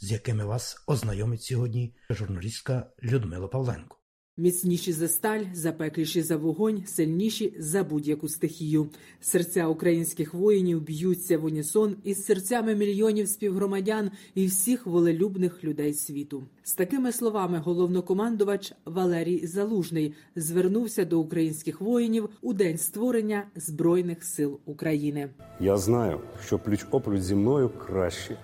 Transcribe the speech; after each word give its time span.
з 0.00 0.12
якими 0.12 0.44
вас 0.44 0.84
ознайомить 0.86 1.42
сьогодні 1.42 1.94
журналістка 2.10 2.86
Людмила 3.02 3.48
Павленко. 3.48 3.98
Міцніші 4.40 4.92
за 4.92 5.08
сталь, 5.08 5.44
запекліші 5.52 6.22
за 6.22 6.36
вогонь, 6.36 6.82
сильніші 6.86 7.54
за 7.58 7.84
будь-яку 7.84 8.28
стихію. 8.28 8.88
Серця 9.20 9.66
українських 9.66 10.34
воїнів 10.34 10.82
б'ються 10.82 11.38
в 11.38 11.44
унісон 11.44 11.96
із 12.04 12.24
серцями 12.24 12.74
мільйонів 12.74 13.28
співгромадян 13.28 14.10
і 14.34 14.46
всіх 14.46 14.86
волелюбних 14.86 15.64
людей 15.64 15.94
світу. 15.94 16.44
З 16.62 16.72
такими 16.72 17.12
словами 17.12 17.58
головнокомандувач 17.58 18.72
Валерій 18.84 19.46
Залужний 19.46 20.14
звернувся 20.36 21.04
до 21.04 21.20
українських 21.20 21.80
воїнів 21.80 22.28
у 22.42 22.52
день 22.52 22.78
створення 22.78 23.46
збройних 23.56 24.24
сил 24.24 24.60
України. 24.64 25.30
Я 25.60 25.76
знаю, 25.76 26.20
що 26.46 26.58
пліч 26.58 26.86
опліч 26.90 27.22
зі 27.22 27.34
мною 27.34 27.70
краще, 27.86 28.38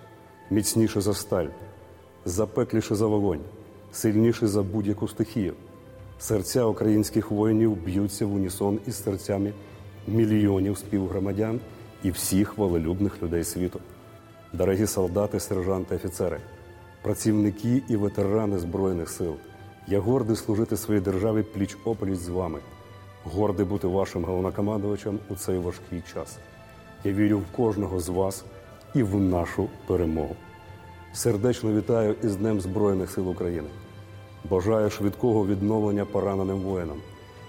міцніше 0.49 1.01
за 1.01 1.13
сталь, 1.13 1.47
запекліше 2.25 2.95
за 2.95 3.07
вогонь, 3.07 3.41
сильніше 3.91 4.47
за 4.47 4.63
будь-яку 4.63 5.07
стихію. 5.07 5.53
Серця 6.19 6.65
українських 6.65 7.31
воїнів 7.31 7.75
б'ються 7.75 8.25
в 8.25 8.33
унісон 8.33 8.79
із 8.87 9.03
серцями 9.03 9.53
мільйонів 10.07 10.77
співгромадян 10.77 11.59
і 12.03 12.11
всіх 12.11 12.57
волелюбних 12.57 13.23
людей 13.23 13.43
світу. 13.43 13.79
Дорогі 14.53 14.87
солдати, 14.87 15.39
сержанти, 15.39 15.95
офіцери, 15.95 16.39
працівники 17.01 17.81
і 17.89 17.95
ветерани 17.95 18.59
Збройних 18.59 19.09
сил. 19.09 19.35
Я 19.87 19.99
гордий 19.99 20.35
служити 20.35 20.77
своїй 20.77 21.01
державі 21.01 21.43
пліч 21.43 21.77
опліч 21.85 22.19
з 22.19 22.29
вами, 22.29 22.59
гордий 23.23 23.65
бути 23.65 23.87
вашим 23.87 24.25
головнокомандувачем 24.25 25.19
у 25.29 25.35
цей 25.35 25.57
важкий 25.57 26.03
час. 26.13 26.37
Я 27.03 27.13
вірю 27.13 27.39
в 27.39 27.55
кожного 27.55 27.99
з 27.99 28.09
вас 28.09 28.45
і 28.95 29.03
в 29.03 29.21
нашу 29.21 29.69
перемогу. 29.87 30.35
Сердечно 31.13 31.73
вітаю 31.73 32.15
із 32.23 32.35
Днем 32.35 32.61
Збройних 32.61 33.11
сил 33.11 33.29
України. 33.29 33.67
Бажаю 34.49 34.89
швидкого 34.89 35.47
відновлення 35.47 36.05
пораненим 36.05 36.59
воїнам, 36.59 36.97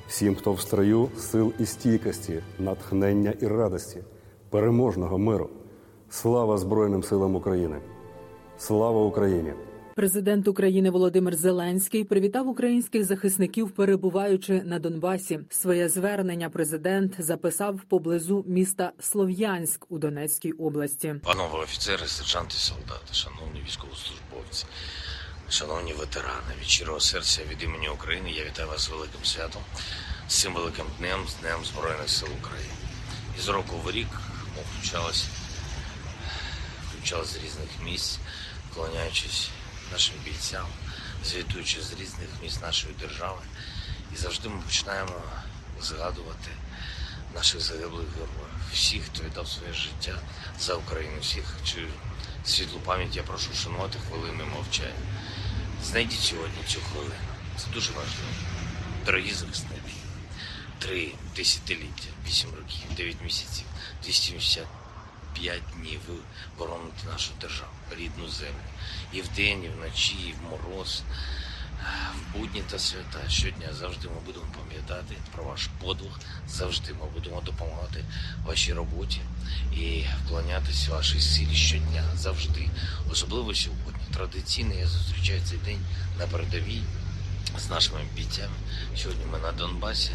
всім, 0.08 0.34
хто 0.34 0.52
в 0.52 0.60
строю, 0.60 1.08
сил 1.18 1.52
і 1.58 1.66
стійкості, 1.66 2.42
натхнення 2.58 3.34
і 3.40 3.46
радості, 3.46 3.98
переможного 4.50 5.18
миру. 5.18 5.48
Слава 6.10 6.58
Збройним 6.58 7.02
силам 7.02 7.36
України! 7.36 7.76
Слава 8.58 9.04
Україні! 9.04 9.52
Президент 9.96 10.48
України 10.48 10.90
Володимир 10.90 11.36
Зеленський 11.36 12.04
привітав 12.04 12.48
українських 12.48 13.04
захисників, 13.04 13.70
перебуваючи 13.70 14.62
на 14.62 14.78
Донбасі. 14.78 15.40
Своє 15.50 15.88
звернення 15.88 16.50
президент 16.50 17.14
записав 17.18 17.80
поблизу 17.88 18.44
міста 18.48 18.92
Слов'янськ 19.00 19.86
у 19.88 19.98
Донецькій 19.98 20.52
області. 20.52 21.14
Панове 21.24 21.58
офіцери, 21.58 22.06
сержанти, 22.06 22.54
солдати, 22.54 23.12
шановні 23.14 23.62
військовослужбовці, 23.66 24.66
шановні 25.48 25.92
ветерани, 25.92 26.52
від 26.60 26.68
щирого 26.68 27.00
серця 27.00 27.42
від 27.50 27.62
імені 27.62 27.88
України 27.88 28.30
я 28.30 28.44
вітаю 28.44 28.68
вас 28.68 28.80
з 28.80 28.90
великим 28.90 29.24
святом, 29.24 29.62
з 30.28 30.40
цим 30.40 30.54
великим 30.54 30.86
днем, 30.98 31.20
з 31.28 31.40
Днем 31.40 31.64
Збройних 31.64 32.08
сил 32.08 32.28
України. 32.40 32.74
І 33.38 33.40
з 33.40 33.48
року 33.48 33.76
в 33.84 33.90
рік 33.90 34.08
ми 34.56 34.62
включалися 34.78 35.26
з 37.24 37.36
різних 37.44 37.70
місць, 37.84 38.18
вклоняючись 38.70 39.50
нашим 39.92 40.14
бійцям, 40.24 40.66
звітуючи 41.24 41.82
з 41.82 41.92
різних 41.92 42.28
місць 42.42 42.60
нашої 42.60 42.94
держави. 42.94 43.38
І 44.14 44.16
завжди 44.16 44.48
ми 44.48 44.60
починаємо 44.60 45.22
згадувати 45.82 46.50
наших 47.34 47.60
загиблих 47.60 48.06
героїв, 48.08 48.72
всіх, 48.72 49.04
хто 49.04 49.22
віддав 49.22 49.48
своє 49.48 49.72
життя 49.72 50.18
за 50.60 50.74
Україну, 50.74 51.16
всіх, 51.20 51.44
чи 51.64 51.86
світлу 52.44 52.80
пам'ять 52.84 53.16
я 53.16 53.22
прошу 53.22 53.50
вшанувати 53.52 53.98
хвилиною 54.08 54.50
мовчання. 54.50 54.92
Знайдіть 55.84 56.20
сьогодні 56.20 56.58
цю 56.66 56.80
хвилину. 56.80 57.14
Це 57.56 57.66
дуже 57.74 57.92
важливо. 57.92 58.30
Дорогі 59.06 59.32
захисники. 59.32 59.92
Три 60.78 61.12
десятиліття, 61.36 62.08
вісім 62.26 62.50
років, 62.50 62.94
дев'ять 62.96 63.22
місяців, 63.24 63.66
275 65.36 65.62
днів 65.76 66.00
ви 66.08 66.14
бороните 66.58 67.06
нашу 67.12 67.30
державу, 67.40 67.70
рідну 67.90 68.28
землю. 68.28 68.52
І 69.12 69.20
вдень, 69.20 69.64
і 69.64 69.68
вночі, 69.68 70.14
і 70.14 70.32
в 70.32 70.50
мороз, 70.50 71.02
в 72.14 72.38
будні 72.38 72.62
та 72.70 72.78
свята. 72.78 73.28
Щодня 73.28 73.72
завжди 73.72 74.08
ми 74.08 74.20
будемо 74.26 74.46
пам'ятати 74.58 75.14
про 75.32 75.44
ваш 75.44 75.68
подвиг, 75.80 76.12
завжди 76.48 76.92
ми 76.92 77.06
будемо 77.14 77.40
допомагати 77.40 78.04
вашій 78.46 78.72
роботі 78.72 79.20
і 79.72 80.04
вклонятися 80.24 80.92
вашій 80.92 81.20
силі 81.20 81.54
щодня, 81.54 82.04
завжди. 82.16 82.68
Особливо 83.10 83.54
сьогодні. 83.54 84.02
Традиційно 84.14 84.74
я 84.74 84.86
зустрічаю 84.86 85.40
цей 85.44 85.58
день 85.58 85.80
на 86.18 86.26
передовій 86.26 86.82
з 87.58 87.70
нашими 87.70 88.00
бійцями. 88.14 88.54
Сьогодні 88.96 89.24
ми 89.32 89.38
на 89.38 89.52
Донбасі. 89.52 90.12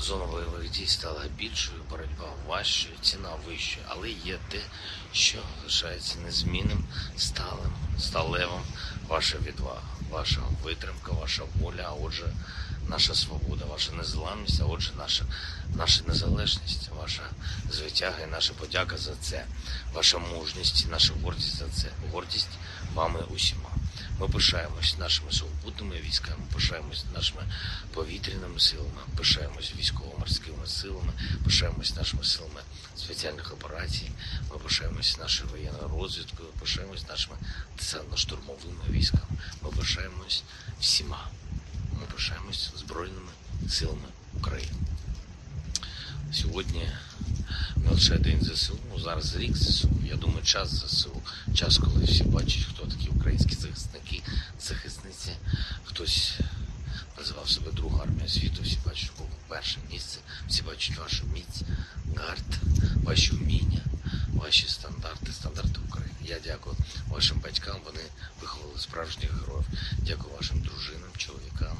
Зона 0.00 0.24
бойових 0.24 0.70
дій 0.70 0.86
стала 0.86 1.24
більшою, 1.38 1.80
боротьба 1.90 2.24
важчою, 2.46 2.94
ціна 3.02 3.28
вищою, 3.46 3.86
але 3.88 4.10
є 4.10 4.38
те, 4.48 4.58
що 5.12 5.38
залишається 5.58 6.18
незмінним, 6.18 6.84
сталим, 7.16 7.72
сталевим. 7.98 8.62
Ваша 9.08 9.38
відвага, 9.38 9.82
ваша 10.10 10.40
витримка, 10.62 11.12
ваша 11.12 11.42
воля, 11.60 11.84
а 11.88 11.92
отже, 11.92 12.32
наша 12.88 13.14
свобода, 13.14 13.64
ваша 13.64 13.92
незламність, 13.92 14.60
а 14.60 14.64
отже, 14.64 14.92
наша, 14.98 15.24
наша 15.76 16.04
незалежність, 16.08 16.90
ваша 17.00 17.22
звитяга 17.70 18.18
і 18.24 18.30
наша 18.30 18.52
подяка 18.52 18.96
за 18.96 19.14
це, 19.20 19.44
ваша 19.94 20.18
мужність, 20.18 20.86
наша 20.90 21.12
гордість 21.22 21.56
за 21.56 21.68
це, 21.68 21.88
гордість 22.12 22.48
вами 22.94 23.20
усіма. 23.34 23.70
Ми 24.20 24.28
пишаємось 24.28 24.98
нашими 24.98 25.32
сухопутними 25.32 25.96
військами, 26.00 26.42
пишаємось 26.54 27.04
нашими 27.14 27.42
повітряними 27.94 28.60
силами, 28.60 29.00
пишаємось 29.16 29.72
військово-морськими 29.78 30.66
силами, 30.66 31.12
пишаємось 31.44 31.96
нашими 31.96 32.24
силами 32.24 32.60
спеціальних 32.96 33.52
операцій, 33.52 34.10
ми 34.50 34.58
пишаємось 34.58 35.18
нашою 35.18 35.50
воєнною 35.50 35.88
розвідкою, 35.88 36.48
пишаємось 36.60 37.08
нашими 37.08 37.36
десантно-штурмовими 37.78 38.90
військами. 38.90 39.36
Ми 39.62 39.70
пишаємось 39.70 40.42
всіма. 40.80 41.26
Ми 41.92 42.06
пишаємось 42.14 42.70
Збройними 42.76 43.30
силами 43.68 44.08
України. 44.34 44.72
Сьогодні 46.32 46.88
не 47.76 47.90
лише 47.90 48.18
день 48.18 48.42
ЗСУ, 48.42 48.78
ну 48.92 49.00
зараз 49.00 49.36
рік 49.36 49.56
ЗСУ. 49.56 49.90
Я 50.10 50.16
думаю, 50.16 50.42
час 50.42 50.68
ЗСУ, 50.70 51.22
час, 51.54 51.78
коли 51.78 52.04
всі 52.04 52.24
бачать, 52.24 52.66
хто 52.74 52.86
такі 52.86 53.08
українські 53.08 53.54
захисники, 53.54 54.22
захисниці. 54.60 55.30
Хтось 55.84 56.38
називав 57.18 57.48
себе 57.48 57.72
друга 57.72 58.02
армія 58.02 58.28
світу, 58.28 58.62
всі 58.62 58.78
бачать, 58.86 59.10
кого 59.16 59.28
перше 59.48 59.78
місце, 59.92 60.18
всі 60.48 60.62
бачать 60.62 60.98
вашу 60.98 61.24
міць, 61.34 61.62
гард, 62.16 62.58
ваші 63.04 63.30
вміння, 63.32 63.80
ваші 64.34 64.68
стандарти, 64.68 65.32
стандарти 65.32 65.80
України. 65.88 66.16
Я 66.24 66.36
дякую 66.44 66.76
вашим 67.08 67.40
батькам. 67.40 67.76
Вони 67.84 68.00
виховали 68.40 68.78
справжніх 68.78 69.30
героїв. 69.40 69.66
Дякую 69.98 70.34
вашим 70.34 70.60
дружинам, 70.60 71.10
чоловікам, 71.16 71.76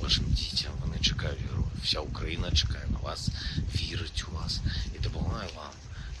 вашим 0.00 0.24
дітям. 0.24 0.72
Вони 0.80 0.98
чекають 1.00 1.40
героїв. 1.40 1.66
Вся 1.84 2.00
Україна 2.00 2.50
чекає 2.50 2.86
вас, 3.00 3.28
вірить 3.74 4.24
у 4.28 4.34
вас 4.34 4.60
і 4.96 4.98
допомагає 4.98 5.48
вам. 5.56 5.72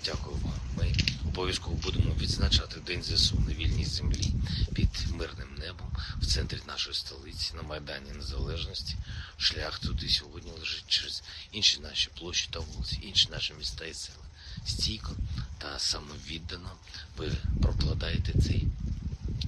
Дякую 0.04 0.36
вам. 0.36 0.60
Ми 0.76 0.92
обов'язково 1.28 1.76
будемо 1.76 2.14
відзначати 2.14 2.80
День 2.80 3.02
ЗСУ 3.02 3.40
на 3.48 3.54
вільній 3.54 3.84
землі 3.84 4.32
під 4.74 4.88
мирним 5.14 5.54
небом 5.58 5.92
в 6.20 6.26
центрі 6.26 6.58
нашої 6.66 6.94
столиці 6.94 7.54
на 7.56 7.62
Майдані 7.62 8.10
Незалежності. 8.12 8.96
Шлях 9.36 9.78
туди 9.78 10.08
сьогодні 10.08 10.50
лежить 10.58 10.84
через 10.88 11.22
інші 11.52 11.80
наші 11.80 12.08
площі 12.18 12.48
та 12.50 12.58
вулиці, 12.58 12.98
інші 13.02 13.28
наші 13.30 13.54
міста 13.54 13.84
і 13.84 13.94
села. 13.94 14.24
Стійко 14.66 15.12
та 15.58 15.78
самовіддано 15.78 16.70
ви 17.16 17.32
прокладаєте 17.62 18.32
цей 18.32 18.66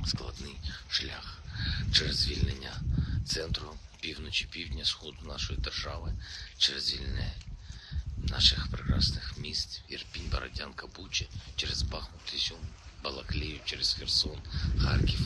складний 0.07 0.57
шлях 0.89 1.39
через 1.93 2.17
звільнення 2.17 2.81
центру 3.27 3.75
півночі, 4.03 4.47
півдня, 4.51 4.85
сходу 4.85 5.19
нашої 5.27 5.59
держави, 5.59 6.15
через 6.59 6.85
звільнення 6.85 7.33
наших 8.17 8.69
прекрасних 8.71 9.39
міст, 9.39 9.83
Ірпінь, 9.89 10.29
Бородянка, 10.31 10.87
Буча, 10.87 11.25
через 11.57 11.83
Бахмут, 11.83 12.35
Ізюм, 12.35 12.59
Балаклію, 13.05 13.61
через 13.65 13.93
Херсон, 13.93 14.39
Харків 14.79 15.21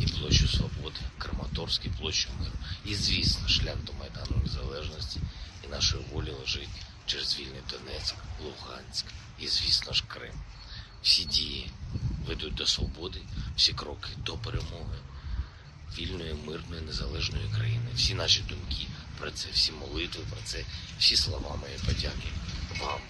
і 0.00 0.06
площу 0.06 0.48
Свободи, 0.48 1.00
Краматорськ. 1.18 1.46
Краматорській 1.56 1.88
площі 2.00 2.28
миру. 2.40 2.52
І, 2.84 2.94
звісно, 2.94 3.48
шлях 3.48 3.76
до 3.84 3.92
Майдану 3.92 4.42
Незалежності 4.42 5.20
і 5.64 5.68
нашої 5.68 6.02
волі 6.12 6.30
лежить 6.30 6.68
через 7.06 7.38
вільний 7.38 7.62
Донецьк, 7.70 8.14
Луганськ 8.44 9.06
і, 9.38 9.48
звісно 9.48 9.92
ж, 9.92 10.04
Крим. 10.08 10.34
Всі 11.02 11.24
дії 11.24 11.70
ведуть 12.26 12.54
до 12.54 12.66
свободи, 12.66 13.20
всі 13.56 13.72
кроки 13.72 14.08
до 14.16 14.36
перемоги 14.36 14.98
вільної, 15.98 16.34
мирної, 16.46 16.82
незалежної 16.86 17.44
країни. 17.56 17.86
Всі 17.94 18.14
наші 18.14 18.42
думки 18.48 18.86
про 19.20 19.30
це, 19.30 19.48
всі 19.52 19.72
молитви 19.72 20.24
про 20.30 20.40
це, 20.44 20.64
всі 20.98 21.16
слова 21.16 21.56
мої 21.56 21.76
подяки 21.86 22.28
вам 22.80 23.00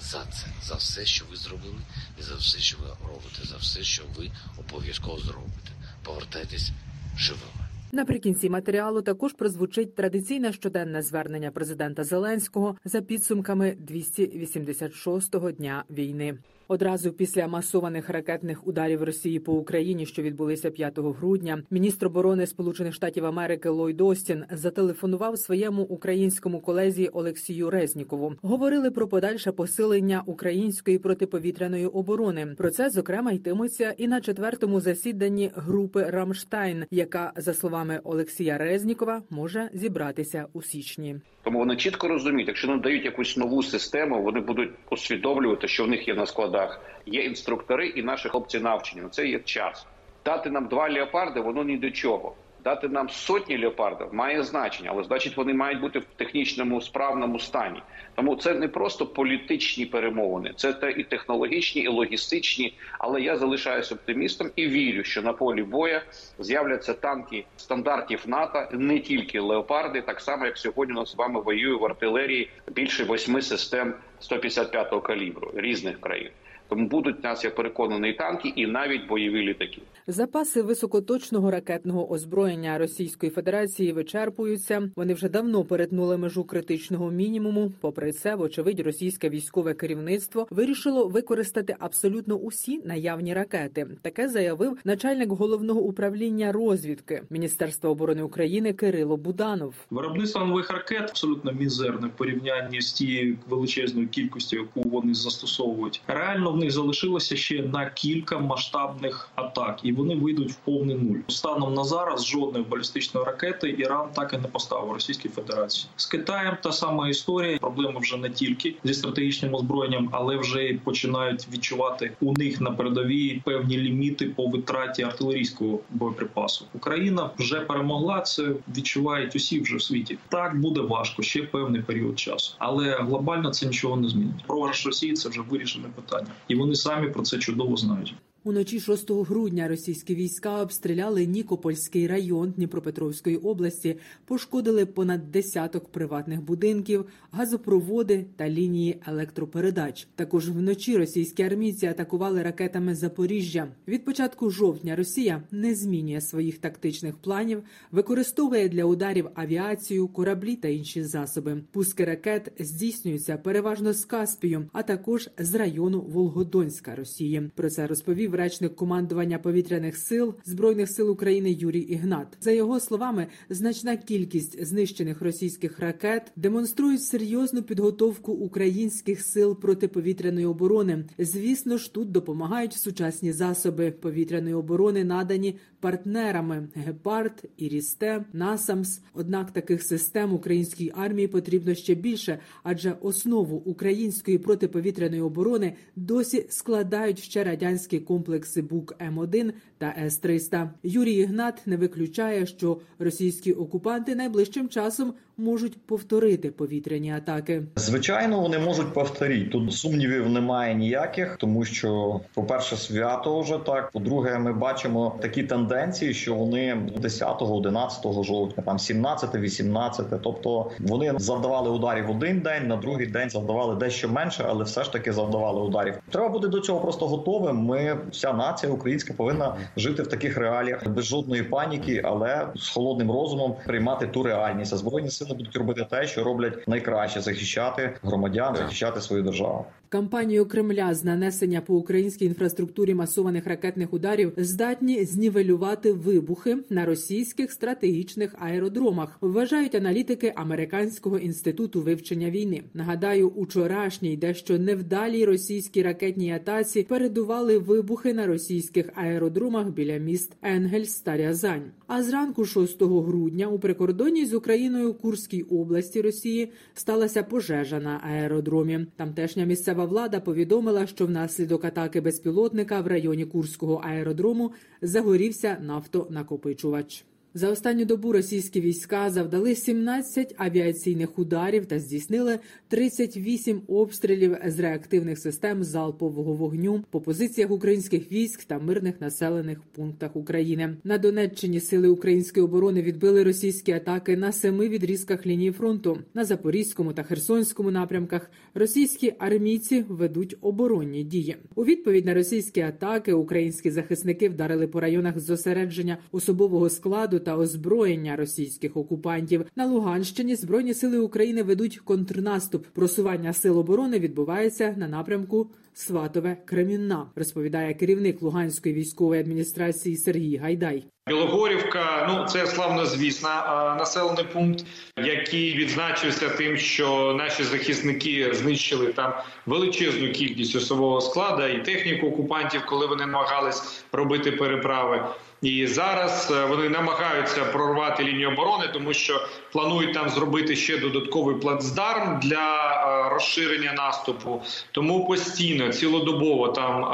за 0.00 0.24
це, 0.24 0.46
за 0.62 0.74
все, 0.74 1.04
що 1.04 1.24
ви 1.30 1.36
зробили, 1.36 1.80
і 2.20 2.22
за 2.22 2.34
все, 2.34 2.58
що 2.58 2.76
ви 2.78 2.88
робите, 3.08 3.44
за 3.44 3.56
все, 3.56 3.82
що 3.82 4.02
ви 4.16 4.30
обов'язково 4.58 5.18
зробите. 5.18 5.70
Повертайтесь 6.02 6.70
живими. 7.18 7.66
Наприкінці 7.92 8.50
матеріалу 8.50 9.02
також 9.02 9.32
прозвучить 9.32 9.94
традиційне 9.94 10.52
щоденне 10.52 11.02
звернення 11.02 11.50
президента 11.50 12.04
Зеленського 12.04 12.76
за 12.84 13.00
підсумками 13.00 13.76
286-го 13.90 15.50
дня 15.50 15.84
війни. 15.90 16.38
Одразу 16.68 17.12
після 17.12 17.48
масованих 17.48 18.10
ракетних 18.10 18.66
ударів 18.66 19.02
Росії 19.02 19.38
по 19.38 19.52
Україні, 19.52 20.06
що 20.06 20.22
відбулися 20.22 20.70
5 20.70 20.98
грудня, 20.98 21.62
міністр 21.70 22.06
оборони 22.06 22.46
Сполучених 22.46 22.94
Штатів 22.94 23.24
Америки 23.24 23.68
Ллойд 23.68 24.00
Остін 24.00 24.44
зателефонував 24.50 25.38
своєму 25.38 25.82
українському 25.82 26.60
колезі 26.60 27.08
Олексію 27.08 27.70
Резнікову. 27.70 28.34
Говорили 28.42 28.90
про 28.90 29.08
подальше 29.08 29.52
посилення 29.52 30.22
української 30.26 30.98
протиповітряної 30.98 31.86
оборони. 31.86 32.54
Про 32.56 32.70
це 32.70 32.90
зокрема 32.90 33.32
йтиметься 33.32 33.94
і 33.96 34.08
на 34.08 34.20
четвертому 34.20 34.80
засіданні 34.80 35.50
групи 35.54 36.02
Рамштайн, 36.02 36.84
яка 36.90 37.32
за 37.36 37.54
словами 37.54 38.00
Олексія 38.04 38.58
Резнікова 38.58 39.22
може 39.30 39.70
зібратися 39.72 40.46
у 40.52 40.62
січні. 40.62 41.16
Тому 41.46 41.58
вони 41.58 41.76
чітко 41.76 42.08
розуміють, 42.08 42.48
якщо 42.48 42.68
нам 42.68 42.80
дають 42.80 43.04
якусь 43.04 43.36
нову 43.36 43.62
систему, 43.62 44.22
вони 44.22 44.40
будуть 44.40 44.70
усвідомлювати, 44.90 45.68
що 45.68 45.84
в 45.84 45.88
них 45.88 46.08
є 46.08 46.14
на 46.14 46.26
складах. 46.26 46.80
Є 47.06 47.22
інструктори, 47.22 47.88
і 47.88 48.02
наші 48.02 48.28
хлопці 48.28 48.58
навчені. 48.58 49.02
Це 49.10 49.26
є 49.26 49.38
час. 49.38 49.86
Дати 50.24 50.50
нам 50.50 50.66
два 50.66 50.90
леопарди, 50.90 51.40
воно 51.40 51.64
ні 51.64 51.76
до 51.76 51.90
чого. 51.90 52.34
Дати 52.66 52.88
нам 52.88 53.08
сотні 53.08 53.58
леопардів 53.58 54.14
має 54.14 54.42
значення, 54.42 54.90
але 54.92 55.04
значить 55.04 55.36
вони 55.36 55.54
мають 55.54 55.80
бути 55.80 55.98
в 55.98 56.04
технічному 56.04 56.80
справному 56.80 57.38
стані. 57.38 57.82
Тому 58.14 58.36
це 58.36 58.54
не 58.54 58.68
просто 58.68 59.06
політичні 59.06 59.86
перемовини, 59.86 60.52
це 60.56 60.72
те 60.72 60.90
і 60.90 61.04
технологічні, 61.04 61.82
і 61.82 61.88
логістичні. 61.88 62.74
Але 62.98 63.20
я 63.20 63.36
залишаюся 63.36 63.94
оптимістом 63.94 64.50
і 64.56 64.66
вірю, 64.66 65.04
що 65.04 65.22
на 65.22 65.32
полі 65.32 65.62
боя 65.62 66.02
з'являться 66.38 66.94
танки 66.94 67.44
стандартів 67.56 68.22
НАТО, 68.26 68.68
не 68.70 68.98
тільки 68.98 69.40
леопарди, 69.40 70.02
так 70.02 70.20
само 70.20 70.46
як 70.46 70.58
сьогодні 70.58 70.94
у 70.94 70.98
нас 70.98 71.12
з 71.12 71.14
вами 71.14 71.40
воює 71.40 71.76
в 71.76 71.84
артилерії 71.84 72.50
більше 72.72 73.04
восьми 73.04 73.42
систем 73.42 73.94
155-го 74.22 75.00
калібру 75.00 75.50
різних 75.54 76.00
країн. 76.00 76.30
Тому 76.68 76.88
будуть 76.88 77.16
у 77.18 77.22
нас, 77.22 77.44
я 77.44 77.50
переконаний, 77.50 78.12
танки 78.12 78.52
і 78.56 78.66
навіть 78.66 79.06
бойові 79.08 79.42
літаки. 79.42 79.82
Запаси 80.06 80.62
високоточного 80.62 81.50
ракетного 81.50 82.12
озброєння 82.12 82.78
Російської 82.78 83.32
Федерації 83.32 83.92
вичерпуються. 83.92 84.90
Вони 84.96 85.14
вже 85.14 85.28
давно 85.28 85.64
перетнули 85.64 86.16
межу 86.16 86.44
критичного 86.44 87.10
мінімуму. 87.10 87.72
Попри 87.80 88.12
це, 88.12 88.34
вочевидь, 88.34 88.80
російське 88.80 89.28
військове 89.28 89.74
керівництво 89.74 90.46
вирішило 90.50 91.08
використати 91.08 91.76
абсолютно 91.78 92.34
усі 92.34 92.82
наявні 92.84 93.34
ракети. 93.34 93.86
Таке 94.02 94.28
заявив 94.28 94.78
начальник 94.84 95.32
головного 95.32 95.80
управління 95.80 96.52
розвідки 96.52 97.22
Міністерства 97.30 97.90
оборони 97.90 98.22
України 98.22 98.72
Кирило 98.72 99.16
Буданов. 99.16 99.74
Виробництво 99.90 100.44
нових 100.44 100.70
ракет 100.70 101.02
абсолютно 101.02 101.52
мізерне 101.52 102.06
в 102.06 102.16
порівнянні 102.16 102.80
з 102.80 102.92
тією 102.92 103.38
величезною 103.48 104.08
кількістю, 104.08 104.56
яку 104.56 104.88
вони 104.88 105.14
застосовують. 105.14 106.02
Реально 106.06 106.55
в 106.56 106.58
них 106.58 106.70
залишилося 106.70 107.36
ще 107.36 107.62
на 107.62 107.90
кілька 107.90 108.38
масштабних 108.38 109.30
атак, 109.34 109.80
і 109.82 109.92
вони 109.92 110.14
вийдуть 110.14 110.52
в 110.52 110.54
повний 110.54 110.96
нуль. 110.96 111.18
Станом 111.28 111.74
на 111.74 111.84
зараз 111.84 112.26
жодної 112.26 112.64
балістичної 112.64 113.26
ракети 113.26 113.76
Іран 113.78 114.08
так 114.14 114.32
і 114.32 114.36
не 114.36 114.48
поставив 114.48 114.92
Російській 114.92 115.28
Федерації. 115.28 115.88
З 115.96 116.06
Китаєм 116.06 116.56
та 116.62 116.72
сама 116.72 117.08
історія. 117.08 117.58
Проблеми 117.58 118.00
вже 118.00 118.16
не 118.16 118.30
тільки 118.30 118.74
зі 118.84 118.94
стратегічним 118.94 119.54
озброєнням, 119.54 120.08
але 120.12 120.36
вже 120.36 120.78
починають 120.84 121.48
відчувати 121.52 122.12
у 122.20 122.32
них 122.32 122.60
на 122.60 122.70
передовій 122.70 123.42
певні 123.44 123.78
ліміти 123.78 124.26
по 124.26 124.46
витраті 124.46 125.02
артилерійського 125.02 125.80
боєприпасу. 125.90 126.64
Україна 126.74 127.30
вже 127.38 127.60
перемогла 127.60 128.20
це. 128.20 128.52
Відчувають 128.76 129.36
усі 129.36 129.60
вже 129.60 129.76
в 129.76 129.82
світі. 129.82 130.18
Так 130.28 130.60
буде 130.60 130.80
важко 130.80 131.22
ще 131.22 131.42
певний 131.42 131.82
період 131.82 132.18
часу, 132.18 132.54
але 132.58 132.96
глобально 133.00 133.50
це 133.50 133.66
нічого 133.66 133.96
не 133.96 134.08
змінить. 134.08 134.44
Програш 134.46 134.86
Росії 134.86 135.12
це 135.12 135.28
вже 135.28 135.40
вирішене 135.40 135.88
питання, 135.94 136.28
і 136.48 136.54
вони 136.54 136.74
самі 136.74 137.08
про 137.08 137.22
це 137.22 137.38
чудово 137.38 137.76
знають. 137.76 138.14
Уночі 138.46 138.80
6 138.80 139.10
грудня 139.10 139.68
російські 139.68 140.14
війська 140.14 140.62
обстріляли 140.62 141.26
Нікопольський 141.26 142.06
район 142.06 142.50
Дніпропетровської 142.50 143.36
області, 143.36 143.96
пошкодили 144.24 144.86
понад 144.86 145.30
десяток 145.30 145.88
приватних 145.88 146.42
будинків, 146.42 147.04
газопроводи 147.30 148.26
та 148.36 148.48
лінії 148.48 149.00
електропередач. 149.06 150.08
Також 150.14 150.50
вночі 150.50 150.96
російські 150.96 151.42
армійці 151.42 151.86
атакували 151.86 152.42
ракетами 152.42 152.94
Запоріжжя. 152.94 153.68
Від 153.88 154.04
початку 154.04 154.50
жовтня 154.50 154.96
Росія 154.96 155.42
не 155.50 155.74
змінює 155.74 156.20
своїх 156.20 156.58
тактичних 156.58 157.16
планів, 157.16 157.62
використовує 157.92 158.68
для 158.68 158.84
ударів 158.84 159.28
авіацію, 159.34 160.08
кораблі 160.08 160.56
та 160.56 160.68
інші 160.68 161.04
засоби. 161.04 161.62
Пуски 161.72 162.04
ракет 162.04 162.52
здійснюються 162.58 163.36
переважно 163.36 163.92
з 163.92 164.04
Каспію, 164.04 164.68
а 164.72 164.82
також 164.82 165.30
з 165.38 165.54
району 165.54 166.00
Волгодонська 166.00 166.94
Росії. 166.94 167.50
Про 167.54 167.70
це 167.70 167.86
розповів 167.86 168.35
речник 168.36 168.76
командування 168.76 169.38
повітряних 169.38 169.96
сил 169.96 170.34
збройних 170.44 170.90
сил 170.90 171.10
України 171.10 171.52
Юрій 171.52 171.80
Ігнат. 171.80 172.26
За 172.40 172.50
його 172.50 172.80
словами, 172.80 173.26
значна 173.50 173.96
кількість 173.96 174.64
знищених 174.64 175.22
російських 175.22 175.80
ракет 175.80 176.32
демонструють 176.36 177.02
серйозну 177.02 177.62
підготовку 177.62 178.32
українських 178.32 179.22
сил 179.22 179.60
протиповітряної 179.60 180.46
оборони. 180.46 181.04
Звісно 181.18 181.78
ж, 181.78 181.94
тут 181.94 182.12
допомагають 182.12 182.72
сучасні 182.72 183.32
засоби 183.32 183.90
повітряної 183.90 184.54
оборони, 184.54 185.04
надані 185.04 185.58
партнерами 185.80 186.68
Гепард, 186.74 187.44
Ірісте, 187.56 188.24
Насамс. 188.32 189.00
Однак 189.14 189.50
таких 189.50 189.82
систем 189.82 190.34
українській 190.34 190.92
армії 190.96 191.28
потрібно 191.28 191.74
ще 191.74 191.94
більше, 191.94 192.38
адже 192.62 192.96
основу 193.00 193.56
української 193.56 194.38
протиповітряної 194.38 195.22
оборони 195.22 195.74
досі 195.96 196.46
складають 196.48 197.18
ще 197.18 197.44
радянські 197.44 198.00
комплекси 198.00 198.25
БУК 198.62 198.94
М1 198.98 199.52
та 199.78 199.94
С-300. 199.98 200.70
Юрій 200.82 201.14
Ігнат 201.14 201.66
не 201.66 201.76
виключає, 201.76 202.46
що 202.46 202.80
російські 202.98 203.52
окупанти 203.52 204.14
найближчим 204.14 204.68
часом 204.68 205.14
можуть 205.38 205.86
повторити 205.86 206.50
повітряні 206.50 207.12
атаки. 207.12 207.62
Звичайно, 207.76 208.40
вони 208.40 208.58
можуть 208.58 208.94
повторити. 208.94 209.50
Тут 209.50 209.72
сумнівів 209.72 210.30
немає 210.30 210.74
ніяких, 210.74 211.36
тому 211.36 211.64
що, 211.64 212.20
по-перше, 212.34 212.76
свято 212.76 213.40
вже 213.40 213.58
так. 213.58 213.90
По-друге, 213.90 214.38
ми 214.38 214.52
бачимо 214.52 215.18
такі 215.22 215.42
тенденції, 215.42 216.14
що 216.14 216.34
вони 216.34 216.90
10, 217.02 217.42
11 217.42 218.24
жовтня, 218.24 218.62
там 218.66 218.78
17, 218.78 219.34
18, 219.34 220.06
Тобто 220.22 220.70
вони 220.80 221.12
завдавали 221.16 221.70
ударів 221.70 222.10
один 222.10 222.40
день, 222.40 222.66
на 222.66 222.76
другий 222.76 223.06
день 223.06 223.30
завдавали 223.30 223.74
дещо 223.74 224.08
менше, 224.08 224.44
але 224.48 224.64
все 224.64 224.84
ж 224.84 224.92
таки 224.92 225.12
завдавали 225.12 225.60
ударів. 225.60 225.94
Треба 226.10 226.28
бути 226.28 226.48
до 226.48 226.60
цього 226.60 226.80
просто 226.80 227.06
готовим. 227.06 227.56
Ми 227.56 227.96
вся 228.10 228.32
нація 228.32 228.72
українська 228.72 229.14
повинна 229.14 229.56
жити 229.76 230.02
в 230.02 230.06
таких 230.06 230.36
реаліях 230.36 230.88
без 230.88 231.04
жодної 231.04 231.42
паніки, 231.42 232.02
але 232.04 232.48
з 232.56 232.68
холодним 232.68 233.10
розумом 233.10 233.54
приймати 233.66 234.06
ту 234.06 234.22
реальність. 234.22 234.72
А 234.72 234.76
збройні 234.76 235.10
сили 235.10 235.25
будуть 235.34 235.56
робити 235.56 235.86
те, 235.90 236.06
що 236.06 236.24
роблять 236.24 236.68
найкраще 236.68 237.20
захищати 237.20 237.96
громадян, 238.02 238.56
захищати 238.56 239.00
свою 239.00 239.22
державу. 239.22 239.66
Кампанію 239.96 240.46
Кремля 240.46 240.94
з 240.94 241.04
нанесення 241.04 241.60
по 241.60 241.74
українській 241.74 242.24
інфраструктурі 242.24 242.94
масованих 242.94 243.46
ракетних 243.46 243.92
ударів 243.92 244.32
здатні 244.36 245.04
знівелювати 245.04 245.92
вибухи 245.92 246.56
на 246.70 246.86
російських 246.86 247.52
стратегічних 247.52 248.34
аеродромах. 248.38 249.18
Вважають 249.20 249.74
аналітики 249.74 250.32
Американського 250.36 251.18
інституту 251.18 251.80
вивчення 251.82 252.30
війни. 252.30 252.62
Нагадаю, 252.74 253.28
учорашній 253.28 254.16
дещо 254.16 254.58
невдалій 254.58 255.24
російській 255.24 255.82
ракетній 255.82 256.32
атаці 256.32 256.82
передували 256.82 257.58
вибухи 257.58 258.14
на 258.14 258.26
російських 258.26 258.90
аеродромах 258.94 259.68
біля 259.70 259.96
міст 259.96 260.32
Енгельс 260.42 261.00
та 261.00 261.16
Рязань. 261.16 261.70
А 261.86 262.02
зранку 262.02 262.44
6 262.44 262.82
грудня 262.82 263.46
у 263.46 263.58
прикордонній 263.58 264.26
з 264.26 264.34
Україною 264.34 264.94
Курській 264.94 265.42
області 265.42 266.00
Росії 266.00 266.52
сталася 266.74 267.22
пожежа 267.22 267.80
на 267.80 268.00
аеродромі. 268.10 268.86
Тамтешня 268.96 269.44
місцева 269.44 269.85
влада 269.86 270.20
повідомила, 270.20 270.86
що 270.86 271.06
внаслідок 271.06 271.64
атаки 271.64 272.00
безпілотника 272.00 272.80
в 272.80 272.86
районі 272.86 273.24
Курського 273.24 273.74
аеродрому 273.74 274.52
загорівся 274.82 275.56
нафтонакопичувач. 275.60 277.04
За 277.36 277.50
останню 277.50 277.84
добу 277.84 278.12
російські 278.12 278.60
війська 278.60 279.10
завдали 279.10 279.54
17 279.54 280.34
авіаційних 280.38 281.18
ударів 281.18 281.66
та 281.66 281.78
здійснили 281.78 282.38
38 282.68 283.60
обстрілів 283.68 284.36
з 284.46 284.58
реактивних 284.58 285.18
систем 285.18 285.64
залпового 285.64 286.32
вогню 286.34 286.84
по 286.90 287.00
позиціях 287.00 287.50
українських 287.50 288.12
військ 288.12 288.44
та 288.44 288.58
мирних 288.58 289.00
населених 289.00 289.62
пунктах 289.62 290.16
України. 290.16 290.76
На 290.84 290.98
Донеччині 290.98 291.60
сили 291.60 291.88
української 291.88 292.44
оборони 292.44 292.82
відбили 292.82 293.22
російські 293.22 293.72
атаки 293.72 294.16
на 294.16 294.32
семи 294.32 294.68
відрізках 294.68 295.26
лінії 295.26 295.52
фронту. 295.52 295.98
На 296.14 296.24
Запорізькому 296.24 296.92
та 296.92 297.02
Херсонському 297.02 297.70
напрямках 297.70 298.30
російські 298.54 299.14
армійці 299.18 299.84
ведуть 299.88 300.36
оборонні 300.40 301.04
дії. 301.04 301.36
У 301.54 301.64
відповідь 301.64 302.06
на 302.06 302.14
російські 302.14 302.60
атаки 302.60 303.12
українські 303.12 303.70
захисники 303.70 304.28
вдарили 304.28 304.66
по 304.66 304.80
районах 304.80 305.18
зосередження 305.18 305.98
особового 306.12 306.70
складу 306.70 307.20
та 307.26 307.36
озброєння 307.36 308.16
російських 308.16 308.76
окупантів. 308.76 309.46
На 309.56 309.66
Луганщині 309.66 310.36
збройні 310.36 310.74
сили 310.74 310.98
України 310.98 311.42
ведуть 311.42 311.78
контрнаступ. 311.78 312.66
Просування 312.66 313.32
сил 313.32 313.58
оборони 313.58 313.98
відбувається 313.98 314.74
на 314.76 314.88
напрямку 314.88 315.50
Сватове 315.74 316.36
Кремінна, 316.44 317.06
розповідає 317.16 317.74
керівник 317.74 318.22
Луганської 318.22 318.74
військової 318.74 319.20
адміністрації 319.20 319.96
Сергій 319.96 320.36
Гайдай. 320.36 320.84
Білогорівка, 321.06 322.06
ну 322.08 322.26
це 322.26 322.46
славно 322.46 322.86
звісна 322.86 323.76
населений 323.78 324.24
пункт, 324.32 324.64
який 324.96 325.56
відзначився 325.56 326.28
тим, 326.28 326.56
що 326.56 327.14
наші 327.18 327.44
захисники 327.44 328.34
знищили 328.34 328.92
там 328.92 329.12
величезну 329.46 330.12
кількість 330.12 330.56
особового 330.56 331.00
складу 331.00 331.46
і 331.46 331.62
техніку 331.62 332.06
окупантів, 332.06 332.62
коли 332.66 332.86
вони 332.86 333.06
намагались 333.06 333.84
робити 333.92 334.32
переправи. 334.32 335.04
І 335.42 335.66
зараз 335.66 336.32
е, 336.36 336.46
вони 336.46 336.68
намагаються 336.68 337.44
прорвати 337.44 338.04
лінію 338.04 338.30
оборони, 338.30 338.64
тому 338.72 338.94
що 338.94 339.26
планують 339.52 339.94
там 339.94 340.08
зробити 340.08 340.56
ще 340.56 340.78
додатковий 340.78 341.36
плацдарм 341.36 342.20
для 342.20 342.72
е, 343.08 343.14
розширення 343.14 343.72
наступу. 343.72 344.42
Тому 344.72 345.06
постійно 345.06 345.72
цілодобово 345.72 346.48
там 346.48 346.84
е, 346.84 346.86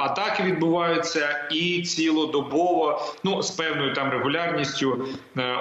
атаки 0.00 0.42
відбуваються, 0.42 1.48
і 1.52 1.82
цілодобово, 1.82 3.02
ну 3.24 3.42
з 3.42 3.50
певною 3.50 3.94
там 3.94 4.10
регулярністю, 4.10 5.06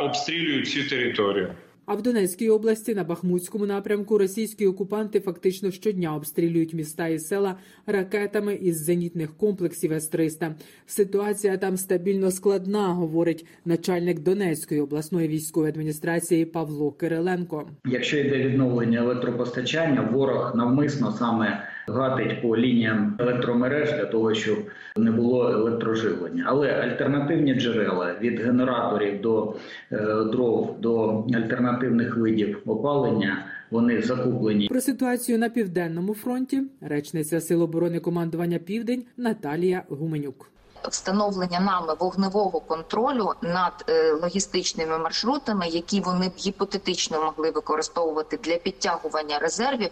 обстрілюють 0.01 0.71
цю 0.71 0.89
територію. 0.89 1.55
А 1.91 1.95
в 1.95 2.01
Донецькій 2.01 2.49
області 2.49 2.95
на 2.95 3.03
Бахмутському 3.03 3.65
напрямку 3.65 4.17
російські 4.17 4.67
окупанти 4.67 5.19
фактично 5.19 5.71
щодня 5.71 6.15
обстрілюють 6.15 6.73
міста 6.73 7.07
і 7.07 7.19
села 7.19 7.55
ракетами 7.85 8.55
із 8.55 8.83
зенітних 8.83 9.37
комплексів 9.37 9.93
С-300. 9.93 10.51
Ситуація 10.85 11.57
там 11.57 11.77
стабільно 11.77 12.31
складна, 12.31 12.87
говорить 12.87 13.45
начальник 13.65 14.19
Донецької 14.19 14.81
обласної 14.81 15.27
військової 15.27 15.71
адміністрації 15.71 16.45
Павло 16.45 16.91
Кириленко. 16.91 17.69
Якщо 17.85 18.17
йде 18.17 18.37
відновлення 18.37 18.99
електропостачання, 18.99 20.09
ворог 20.13 20.55
навмисно 20.55 21.11
саме 21.11 21.63
гатить 21.89 22.41
по 22.41 22.57
лініям 22.57 23.15
електромереж 23.19 23.91
для 23.91 24.05
того, 24.05 24.33
щоб 24.33 24.57
не 24.97 25.11
було 25.11 25.49
електроживлення. 25.49 26.43
Але 26.47 26.71
альтернативні 26.71 27.53
джерела 27.53 28.15
від 28.21 28.39
генераторів 28.39 29.21
до 29.21 29.55
е, 29.91 29.97
дров 30.31 30.75
до 30.79 31.25
альтернативних 31.33 32.17
видів 32.17 32.61
опалення. 32.65 33.45
Вони 33.71 34.01
закуплені 34.01 34.67
про 34.67 34.81
ситуацію 34.81 35.37
на 35.37 35.49
південному 35.49 36.13
фронті. 36.13 36.61
Речниця 36.81 37.41
Сил 37.41 37.63
оборони 37.63 37.99
командування 37.99 38.59
Південь 38.59 39.03
Наталія 39.17 39.83
Гуменюк 39.89 40.51
встановлення 40.83 41.59
нами 41.59 41.95
вогневого 41.99 42.59
контролю 42.59 43.33
над 43.41 43.85
е, 43.89 44.13
логістичними 44.13 44.97
маршрутами, 44.97 45.67
які 45.67 46.01
вони 46.01 46.29
б 46.29 46.31
гіпотетично 46.37 47.23
могли 47.23 47.51
використовувати 47.51 48.37
для 48.37 48.55
підтягування 48.55 49.39
резервів, 49.39 49.89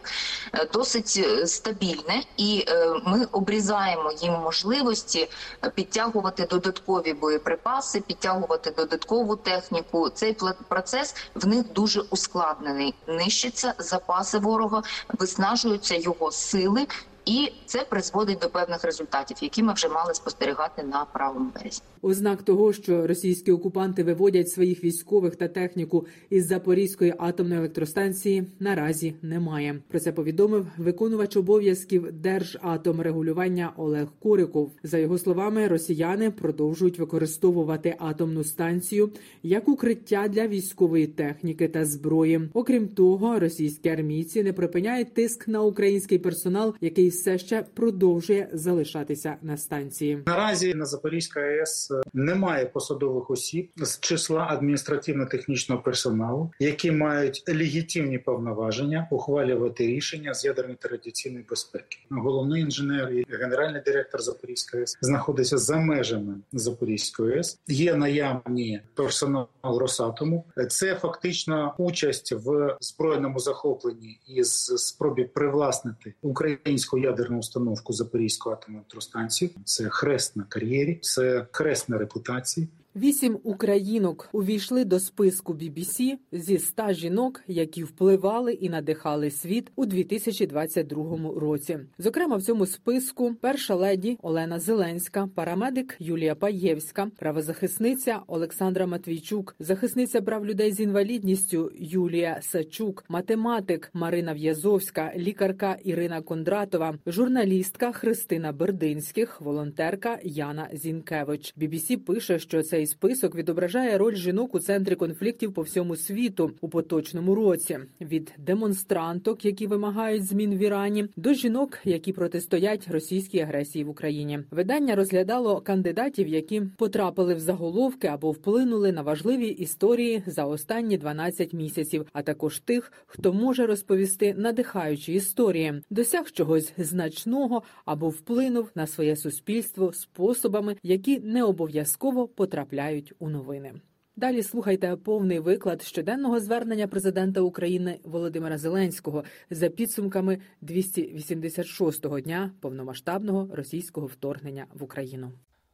е, 0.54 0.68
досить 0.74 1.22
е, 1.26 1.48
стабільне, 1.48 2.24
і 2.38 2.66
ми 3.06 3.28
обрізаємо 3.32 4.12
їм 4.12 4.34
можливості 4.34 5.30
підтягувати 5.76 6.46
додаткові 6.46 7.14
боєприпаси, 7.14 8.02
підтягувати 8.02 8.72
додаткову 8.72 9.36
техніку. 9.36 10.10
Цей 10.10 10.38
процес 10.68 11.16
в 11.36 11.48
них 11.48 11.74
дуже 11.74 12.02
ускладнений. 12.02 12.94
Нищаться 13.08 13.74
запаси 13.78 14.38
ворога, 14.38 14.84
виснажуються 15.20 15.96
його 15.96 16.32
сили 16.32 16.88
і 17.28 17.52
це 17.66 17.86
призводить 17.90 18.40
до 18.40 18.50
певних 18.50 18.84
результатів, 18.84 19.38
які 19.42 19.64
ми 19.64 19.74
вже 19.74 19.90
мали 19.90 20.14
спостерігати 20.14 20.84
на 20.84 21.06
правому 21.06 21.52
березі. 21.56 21.82
Ознак 22.02 22.42
того, 22.42 22.74
що 22.74 23.08
російські 23.08 23.52
окупанти 23.52 24.04
виводять 24.04 24.50
своїх 24.50 24.84
військових 24.84 25.36
та 25.36 25.48
техніку 25.48 26.06
із 26.30 26.48
Запорізької 26.48 27.14
атомної 27.18 27.60
електростанції, 27.60 28.48
наразі 28.60 29.14
немає. 29.22 29.82
Про 29.88 30.00
це 30.00 30.12
повідомив 30.12 30.68
виконувач 30.78 31.38
обов'язків 31.38 32.12
Держатомрегулювання 32.12 33.74
Олег 33.78 34.08
Куриков. 34.20 34.72
За 34.84 34.98
його 34.98 35.18
словами, 35.18 35.68
росіяни 35.68 36.32
продовжують 36.32 37.00
використовувати 37.00 37.96
атомну 38.00 38.44
станцію 38.44 39.12
як 39.44 39.68
укриття 39.68 40.28
для 40.28 40.48
військової 40.48 41.08
техніки 41.08 41.68
та 41.68 41.86
зброї. 41.86 42.50
Окрім 42.54 42.88
того, 42.88 43.40
російські 43.40 43.90
армійці 43.90 44.44
не 44.44 44.54
припиняють 44.54 45.14
тиск 45.14 45.48
на 45.48 45.62
український 45.62 46.18
персонал, 46.18 46.76
який 46.82 47.12
все 47.18 47.38
ще 47.38 47.66
продовжує 47.74 48.50
залишатися 48.54 49.36
на 49.42 49.58
станції. 49.58 50.24
Наразі 50.26 50.74
на 50.74 50.86
Запорізька 50.86 51.40
АЕС 51.40 51.92
немає 52.14 52.66
посадових 52.66 53.30
осіб 53.30 53.72
з 53.78 54.00
числа 54.00 54.48
адміністративно-технічного 54.50 55.82
персоналу, 55.82 56.52
які 56.60 56.92
мають 56.92 57.44
легітимні 57.48 58.18
повноваження 58.18 59.08
ухвалювати 59.12 59.88
рішення 59.88 60.34
з 60.34 60.46
ядерної 60.46 60.78
та 60.82 60.90
радіаційної 60.90 61.46
безпеки. 61.50 61.98
Головний 62.10 62.62
інженер 62.62 63.12
і 63.12 63.26
генеральний 63.30 63.82
директор 63.86 64.22
Запорізької 64.22 64.82
АЕС 64.82 64.98
знаходиться 65.02 65.58
за 65.58 65.78
межами 65.78 66.36
Запорізької 66.54 67.34
АЕС. 67.34 67.60
Є 67.68 67.96
наявні 67.96 68.82
персонал 68.96 69.48
Росатому. 69.64 70.46
Це 70.70 70.96
фактично 70.96 71.76
участь 71.78 72.32
в 72.32 72.78
збройному 72.80 73.40
захопленні 73.40 74.20
із 74.28 74.66
спробі 74.66 75.24
привласнити 75.24 76.14
українську 76.22 77.00
ядерну 77.08 77.40
установку 77.40 77.94
Запорізької 77.94 78.54
атомної 78.54 78.80
електростанції. 78.80 79.52
Це 79.66 79.90
хрест 79.90 80.36
на 80.36 80.44
кар'єрі, 80.44 81.00
це 81.02 81.48
хрест 81.52 81.90
на 81.90 81.98
репутації. 81.98 82.68
Вісім 83.00 83.40
українок 83.44 84.30
увійшли 84.32 84.86
до 84.86 85.00
списку 85.00 85.54
BBC 85.54 86.14
зі 86.32 86.56
ста 86.56 86.94
жінок, 86.94 87.42
які 87.48 87.84
впливали 87.84 88.54
і 88.54 88.70
надихали 88.70 89.32
світ 89.32 89.72
у 89.76 89.86
2022 89.86 91.40
році. 91.40 91.80
Зокрема, 91.98 92.36
в 92.36 92.44
цьому 92.44 92.66
списку 92.66 93.36
перша 93.42 93.76
леді 93.76 94.18
Олена 94.22 94.60
Зеленська, 94.60 95.30
парамедик 95.36 95.96
Юлія 96.00 96.36
Паєвська, 96.36 97.12
правозахисниця 97.20 98.20
Олександра 98.28 98.88
Матвійчук, 98.88 99.56
захисниця 99.60 100.22
прав 100.22 100.46
людей 100.46 100.72
з 100.72 100.80
інвалідністю 100.80 101.72
Юлія 101.80 102.40
Сачук, 102.42 103.06
математик 103.10 103.90
Марина 103.94 104.34
В'язовська, 104.34 105.14
лікарка 105.18 105.78
Ірина 105.84 106.22
Кондратова, 106.22 106.98
журналістка 107.08 107.92
Христина 107.92 108.52
Бердинських, 108.52 109.42
волонтерка 109.42 110.20
Яна 110.24 110.70
Зінкевич. 110.74 111.54
BBC 111.58 111.98
пише, 111.98 112.40
що 112.40 112.64
цей 112.64 112.87
список 112.88 113.36
відображає 113.36 113.98
роль 113.98 114.16
жінок 114.16 114.56
у 114.56 114.60
центрі 114.60 114.96
конфліктів 114.96 115.54
по 115.54 115.62
всьому 115.62 115.96
світу 115.96 116.52
у 116.62 116.70
поточному 116.70 117.36
році 117.36 117.80
від 118.02 118.34
демонстранток, 118.38 119.46
які 119.46 119.68
вимагають 119.68 120.26
змін 120.26 120.56
в 120.56 120.58
Ірані, 120.58 121.08
до 121.16 121.34
жінок, 121.34 121.80
які 121.84 122.14
протистоять 122.14 122.88
російській 122.88 123.40
агресії 123.40 123.84
в 123.86 123.90
Україні. 123.90 124.40
Видання 124.52 124.96
розглядало 124.96 125.62
кандидатів, 125.62 126.28
які 126.28 126.62
потрапили 126.78 127.34
в 127.34 127.40
заголовки 127.40 128.08
або 128.08 128.32
вплинули 128.32 128.92
на 128.92 129.02
важливі 129.02 129.48
історії 129.48 130.24
за 130.26 130.46
останні 130.46 130.98
12 130.98 131.54
місяців, 131.54 132.06
а 132.14 132.22
також 132.22 132.60
тих, 132.60 132.92
хто 133.06 133.34
може 133.34 133.66
розповісти 133.66 134.34
надихаючі 134.38 135.14
історії, 135.14 135.82
досяг 135.90 136.32
чогось 136.32 136.74
значного 136.78 137.64
або 137.86 138.10
вплинув 138.10 138.70
на 138.76 138.88
своє 138.88 139.16
суспільство 139.16 139.94
способами, 139.94 140.76
які 140.84 141.20
не 141.20 141.44
обов'язково 141.44 142.28
потрапляють 142.28 142.77
потрапляють 142.78 143.14
у 143.20 143.30
новини. 143.30 143.74
Далі 144.16 144.44
слухайте 144.44 144.96
повний 144.96 145.40
виклад 145.40 145.82
щоденного 145.82 146.40
звернення 146.40 146.88
президента 146.88 147.42
України 147.42 148.00
Володимира 148.04 148.58
Зеленського 148.58 149.24
за 149.50 149.70
підсумками 149.70 150.40
286-го 150.64 152.20
дня 152.20 152.52
повномасштабного 152.62 153.56
російського 153.56 154.08
вторгнення 154.08 154.66
в 154.74 154.84
Україну. 154.84 155.32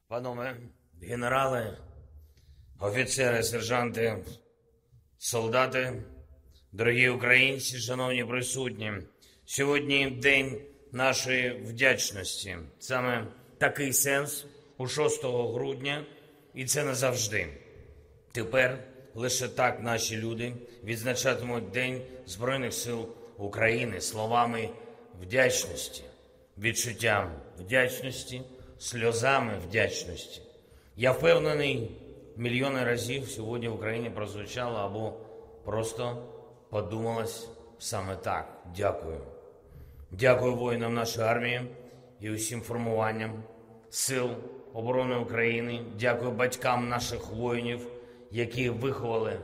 Панове 0.07 0.57
генерали, 1.01 1.77
офіцери, 2.79 3.43
сержанти, 3.43 4.23
солдати, 5.17 6.03
дорогі 6.71 7.09
українці, 7.09 7.77
шановні 7.77 8.25
присутні. 8.25 8.91
Сьогодні 9.45 10.19
день 10.21 10.61
нашої 10.91 11.63
вдячності. 11.65 12.57
Саме 12.79 13.27
такий 13.57 13.93
сенс 13.93 14.45
у 14.77 14.87
6 14.87 15.23
грудня 15.23 16.05
і 16.53 16.65
це 16.65 16.83
назавжди. 16.83 17.47
Тепер 18.31 18.79
лише 19.15 19.47
так 19.47 19.83
наші 19.83 20.17
люди 20.17 20.53
відзначатимуть 20.83 21.69
День 21.69 22.01
Збройних 22.25 22.73
сил 22.73 23.07
України 23.37 24.01
словами 24.01 24.69
вдячності, 25.21 26.03
відчуттям 26.57 27.31
вдячності, 27.59 28.41
сльозами 28.79 29.59
вдячності. 29.67 30.41
Я 30.95 31.11
впевнений, 31.11 31.91
мільйони 32.37 32.83
разів 32.83 33.29
сьогодні 33.29 33.67
в 33.67 33.75
Україні 33.75 34.09
прозвучало 34.09 34.77
або 34.77 35.13
просто 35.65 36.27
подумалось 36.69 37.49
саме 37.79 38.15
так. 38.15 38.63
Дякую. 38.77 39.21
Дякую 40.11 40.55
воїнам 40.55 40.93
нашої 40.93 41.27
армії 41.27 41.61
і 42.19 42.31
усім 42.31 42.61
формуванням 42.61 43.43
сил 43.89 44.29
оборони 44.73 45.15
України. 45.15 45.81
Дякую 45.99 46.31
батькам 46.31 46.89
наших 46.89 47.31
воїнів, 47.31 47.87
які 48.31 48.69
виховали 48.69 49.39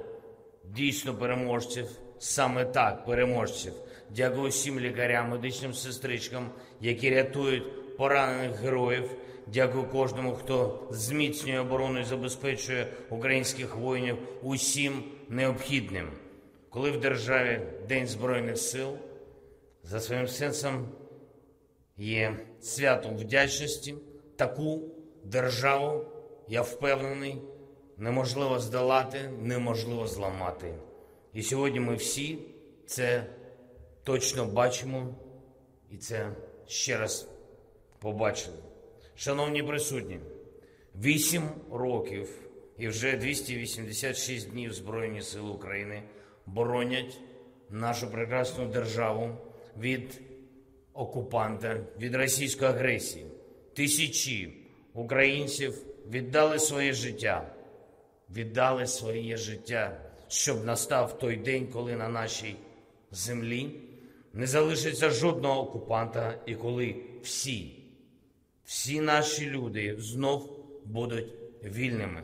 дійсно 0.64 1.16
переможців, 1.16 1.86
саме 2.20 2.66
так, 2.66 3.06
переможців. 3.06 3.74
Дякую 4.16 4.50
всім 4.50 4.80
лікарям, 4.80 5.30
медичним 5.30 5.74
сестричкам, 5.74 6.50
які 6.82 7.10
рятують 7.10 7.98
поранених 7.98 8.60
героїв. 8.60 9.12
Дякую 9.54 9.84
кожному, 9.84 10.34
хто 10.34 10.88
зміцнює 10.92 11.60
оборону 11.60 12.00
і 12.00 12.04
забезпечує 12.04 12.88
українських 13.10 13.76
воїнів 13.76 14.18
усім 14.42 15.04
необхідним. 15.30 16.08
Коли 16.70 16.92
в 16.92 17.00
державі 17.00 17.62
День 17.88 18.08
Збройних 18.08 18.58
сил 18.58 18.98
за 19.84 20.00
своїм 20.00 20.28
сенсом 20.28 20.88
є 21.98 22.40
святом 22.62 23.18
вдячності, 23.18 23.96
таку 24.36 24.82
державу, 25.24 26.06
я 26.48 26.62
впевнений, 26.62 27.42
неможливо 27.98 28.60
здолати, 28.60 29.30
неможливо 29.42 30.08
зламати. 30.08 30.74
І 31.34 31.44
сьогодні 31.44 31.80
ми 31.80 31.96
всі 31.96 32.40
це 32.86 33.26
точно 34.04 34.46
бачимо 34.46 35.16
і 35.92 35.98
це 35.98 36.30
ще 36.68 36.98
раз 36.98 37.30
побачили. 38.00 38.58
Шановні 39.16 39.64
присутні, 39.64 40.20
вісім 40.96 41.44
років 41.72 42.30
і 42.78 42.88
вже 42.88 43.18
286 43.18 44.52
днів 44.52 44.74
Збройні 44.74 45.22
Сили 45.22 45.50
України 45.50 46.04
боронять 46.46 47.20
нашу 47.70 48.12
прекрасну 48.12 48.68
державу 48.68 49.30
від 49.80 50.22
окупанта, 50.94 51.80
від 52.00 52.16
російської 52.16 52.72
агресії. 52.72 53.26
Тисячі 53.74 54.59
українців 55.00 55.86
віддали 56.10 56.60
своє 56.60 56.94
життя, 56.94 57.52
віддали 58.30 58.88
своє 58.88 59.38
життя, 59.38 59.98
щоб 60.28 60.66
настав 60.66 61.20
той 61.20 61.36
день, 61.36 61.68
коли 61.68 61.96
на 61.96 62.10
нашій 62.10 62.56
землі 63.12 63.82
не 64.34 64.48
залишиться 64.48 65.10
жодного 65.10 65.62
окупанта, 65.62 66.40
і 66.46 66.56
коли 66.56 66.96
всі, 67.24 67.84
всі 68.66 69.02
наші 69.02 69.50
люди 69.50 69.96
знов 70.00 70.66
будуть 70.86 71.34
вільними. 71.64 72.24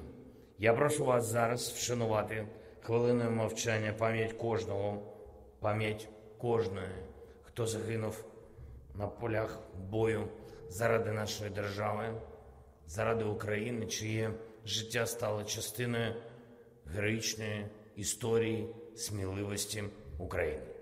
Я 0.59 0.73
прошу 0.73 1.05
вас 1.05 1.25
зараз 1.25 1.69
вшанувати 1.69 2.47
хвилиною 2.81 3.31
мовчання 3.31 3.93
пам'ять 3.93 4.33
кожного, 4.33 5.01
пам'ять 5.59 6.09
кожної, 6.37 6.87
хто 7.43 7.65
загинув 7.65 8.25
на 8.95 9.07
полях 9.07 9.59
бою 9.89 10.27
заради 10.69 11.11
нашої 11.11 11.49
держави, 11.49 12.13
заради 12.87 13.23
України, 13.23 13.85
чиє 13.85 14.33
життя 14.65 15.05
стало 15.05 15.43
частиною 15.43 16.15
героїчної 16.85 17.67
історії 17.95 18.75
сміливості 18.95 19.83
України. 20.17 20.75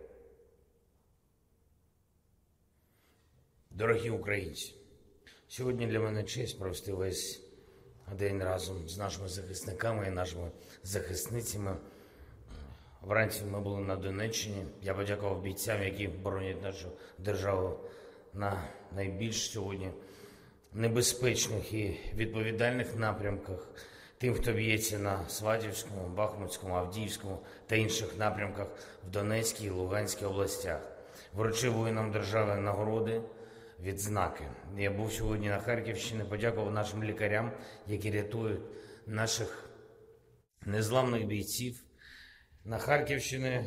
Дорогі 3.71 4.09
українці, 4.09 4.75
сьогодні 5.47 5.87
для 5.87 5.99
мене 5.99 6.23
честь 6.23 6.59
провести 6.59 6.93
весь 6.93 7.41
день 8.11 8.43
разом 8.43 8.89
з 8.89 8.97
нашими 8.97 9.27
захисниками 9.27 10.07
і 10.07 10.11
нашими 10.11 10.51
захисницями. 10.83 11.77
Вранці 13.01 13.43
ми 13.43 13.59
були 13.59 13.81
на 13.81 13.95
Донеччині. 13.95 14.65
Я 14.81 14.93
подякував 14.93 15.41
бійцям, 15.41 15.83
які 15.83 16.07
боронять 16.07 16.61
нашу 16.61 16.87
державу 17.17 17.79
на 18.33 18.67
найбільш 18.95 19.51
сьогодні 19.51 19.91
небезпечних 20.73 21.73
і 21.73 21.99
відповідальних 22.15 22.95
напрямках. 22.95 23.67
Тим, 24.17 24.33
хто 24.33 24.53
б'ється 24.53 24.99
на 24.99 25.29
Сватівському, 25.29 26.07
Бахмутському, 26.07 26.75
Авдіївському 26.75 27.39
та 27.67 27.75
інших 27.75 28.17
напрямках 28.17 28.67
в 29.07 29.11
Донецькій 29.11 29.65
і 29.65 29.69
Луганській 29.69 30.25
областях, 30.25 30.81
вручив 31.33 31.73
воїнам 31.73 32.11
держави 32.11 32.55
нагороди 32.55 33.21
відзнаки. 33.79 34.43
Я 34.77 34.91
був 34.91 35.13
сьогодні 35.13 35.49
на 35.49 35.59
Харківщині, 35.59 36.23
подякував 36.29 36.73
нашим 36.73 37.03
лікарям, 37.03 37.51
які 37.87 38.11
рятують 38.11 38.61
наших 39.07 39.69
незламних 40.65 41.25
бійців. 41.25 41.83
На 42.65 42.77
Харківщині 42.77 43.65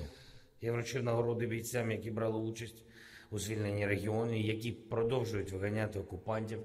я 0.61 0.73
вручив 0.73 1.03
нагороди 1.03 1.47
бійцям, 1.47 1.91
які 1.91 2.11
брали 2.11 2.39
участь 2.39 2.83
у 3.31 3.39
звільненні 3.39 3.87
регіону, 3.87 4.41
які 4.41 4.73
продовжують 4.73 5.53
виганяти 5.53 5.99
окупантів 5.99 6.61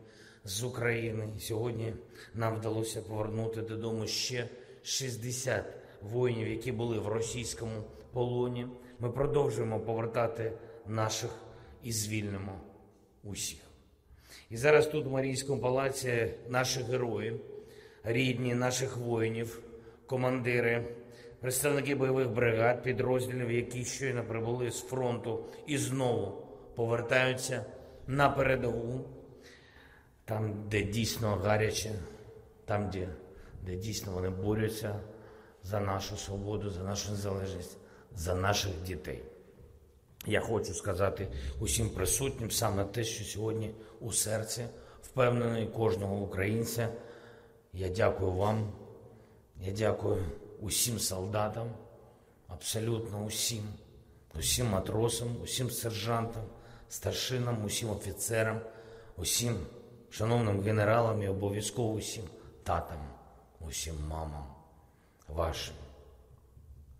з 0.45 0.63
України. 0.63 1.27
Сьогодні 1.39 1.93
нам 2.35 2.55
вдалося 2.55 3.01
повернути 3.01 3.61
додому 3.61 4.07
ще 4.07 4.49
60 4.83 5.65
воїнів, 6.01 6.47
які 6.47 6.71
були 6.71 6.99
в 6.99 7.07
російському 7.07 7.83
полоні. 8.13 8.67
Ми 8.99 9.09
продовжуємо 9.09 9.79
повертати 9.79 10.51
наших 10.87 11.31
і 11.83 11.91
звільнимо 11.91 12.59
усіх. 13.23 13.59
І 14.49 14.57
зараз 14.57 14.87
тут, 14.87 15.05
в 15.05 15.11
Марійському 15.11 15.61
палаці, 15.61 16.33
наші 16.49 16.79
герої, 16.81 17.39
рідні 18.03 18.55
наших 18.55 18.97
воїнів, 18.97 19.59
командири, 20.05 20.85
представники 21.39 21.95
бойових 21.95 22.29
бригад, 22.29 22.83
підрозділів, 22.83 23.51
які 23.51 23.85
щойно 23.85 24.23
прибули 24.23 24.71
з 24.71 24.81
фронту 24.81 25.45
і 25.67 25.77
знову 25.77 26.47
повертаються 26.75 27.65
на 28.07 28.29
передову, 28.29 29.05
там, 30.25 30.69
де 30.69 30.83
дійсно 30.83 31.35
гаряче, 31.35 31.91
там, 32.65 32.89
де, 32.89 33.09
де 33.61 33.75
дійсно 33.75 34.11
вони 34.11 34.29
борються 34.29 34.99
за 35.63 35.79
нашу 35.79 36.17
свободу, 36.17 36.69
за 36.69 36.83
нашу 36.83 37.11
незалежність, 37.11 37.77
за 38.15 38.35
наших 38.35 38.71
дітей. 38.83 39.23
Я 40.25 40.41
хочу 40.41 40.73
сказати 40.73 41.27
усім 41.59 41.89
присутнім 41.89 42.51
саме 42.51 42.85
те, 42.85 43.03
що 43.03 43.23
сьогодні 43.23 43.73
у 43.99 44.11
серці 44.11 44.65
впевнений 45.03 45.67
кожного 45.67 46.15
українця. 46.15 46.89
Я 47.73 47.89
дякую 47.89 48.31
вам, 48.31 48.71
я 49.61 49.71
дякую 49.71 50.25
усім 50.59 50.99
солдатам, 50.99 51.71
абсолютно 52.47 53.23
усім, 53.25 53.63
усім 54.39 54.67
матросам, 54.67 55.27
усім 55.43 55.71
сержантам, 55.71 56.43
старшинам, 56.89 57.65
усім 57.65 57.89
офіцерам, 57.89 58.61
усім 59.17 59.55
шановним 60.11 60.61
генералам 60.61 61.23
і 61.23 61.27
обов'язково 61.27 61.93
усім 61.93 62.23
татам, 62.63 63.07
усім 63.59 63.95
мамам, 64.07 64.45
вашим, 65.27 65.75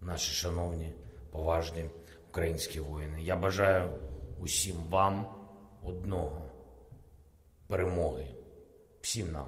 наші 0.02 0.34
шановні, 0.34 0.94
поважні 1.32 1.90
українські 2.30 2.80
воїни. 2.80 3.24
Я 3.24 3.36
бажаю 3.36 3.90
усім 4.40 4.76
вам 4.90 5.36
одного 5.84 6.42
перемоги, 7.68 8.28
всім 9.02 9.32
нам. 9.32 9.48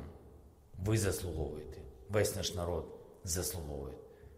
Ви 0.78 0.98
заслуговуєте, 0.98 1.78
весь 2.10 2.36
наш 2.36 2.56
народ 2.56 2.86
заслуговує, 3.24 3.94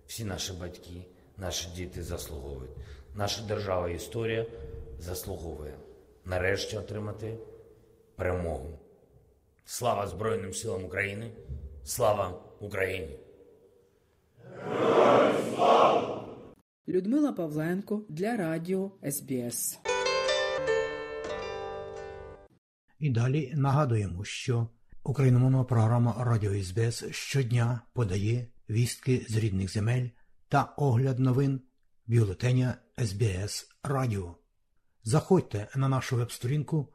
всі 0.07 0.25
наші 0.25 0.53
батьки, 0.53 1.05
наші 1.37 1.69
діти 1.69 2.03
заслуговують. 2.03 2.71
Наша 3.15 3.41
держава 3.43 3.89
і 3.89 3.95
історія 3.95 4.45
заслуговує 4.99 5.73
нарешті 6.25 6.77
отримати 6.77 7.37
перемогу. 8.15 8.79
Слава 9.67 10.07
Збройним 10.07 10.53
силам 10.53 10.85
України! 10.85 11.31
Слава 11.83 12.43
Україні! 12.59 13.19
Героям 14.43 15.35
слава! 15.55 16.27
Людмила 16.87 17.31
Павленко 17.31 18.05
для 18.09 18.37
Радіо 18.37 18.91
СБС. 19.11 19.79
І 22.99 23.09
далі 23.09 23.53
нагадуємо, 23.55 24.23
що 24.23 24.67
україномовна 25.03 25.63
програма 25.63 26.15
Радіо 26.19 26.63
СБС 26.63 27.05
щодня 27.11 27.81
подає 27.93 28.47
вістки 28.69 29.25
з 29.29 29.37
рідних 29.37 29.71
земель 29.71 30.07
та 30.47 30.63
огляд 30.63 31.19
новин 31.19 31.61
бюлетеня 32.07 32.75
СБС 33.05 33.69
Радіо. 33.83 34.35
Заходьте 35.03 35.67
на 35.75 35.89
нашу 35.89 36.15
веб-сторінку 36.15 36.94